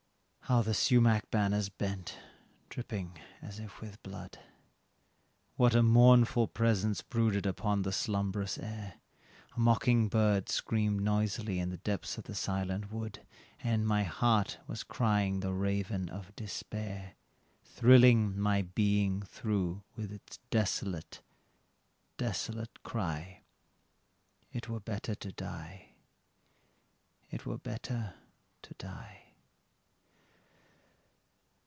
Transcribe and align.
How 0.51 0.61
the 0.61 0.73
sumac 0.73 1.31
banners 1.31 1.69
bent, 1.69 2.17
dripping 2.67 3.17
as 3.41 3.57
if 3.57 3.79
with 3.79 4.03
blood, 4.03 4.37
What 5.55 5.73
a 5.73 5.81
mournful 5.81 6.49
presence 6.49 7.01
brooded 7.01 7.45
upon 7.45 7.83
the 7.83 7.93
slumbrous 7.93 8.57
air; 8.57 8.95
A 9.55 9.59
mocking 9.61 10.09
bird 10.09 10.49
screamed 10.49 10.99
noisily 11.03 11.57
in 11.59 11.69
the 11.69 11.77
depths 11.77 12.17
of 12.17 12.25
the 12.25 12.35
silent 12.35 12.91
wood, 12.91 13.25
And 13.61 13.83
in 13.83 13.87
my 13.87 14.03
heart 14.03 14.57
was 14.67 14.83
crying 14.83 15.39
the 15.39 15.53
raven 15.53 16.09
of 16.09 16.35
despair, 16.35 17.15
Thrilling 17.63 18.37
my 18.37 18.61
being 18.61 19.21
through 19.21 19.83
with 19.95 20.11
its 20.11 20.39
desolate, 20.49 21.21
desolate 22.17 22.83
cry 22.83 23.41
"It 24.51 24.67
were 24.67 24.81
better 24.81 25.15
to 25.15 25.31
die, 25.31 25.93
it 27.29 27.45
were 27.45 27.57
better 27.57 28.15
to 28.63 28.73
die." 28.73 29.19